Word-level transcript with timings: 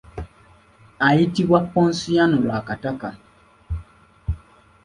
Ayitibwa 1.07 1.59
Ponsiano 1.71 2.37
Lwakataka. 2.43 3.09